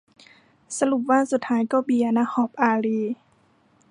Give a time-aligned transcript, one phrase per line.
[0.79, 3.13] สรุปว่าสุดท้ายก็เบียร์ ณ ฮ็อบส์ อารีย์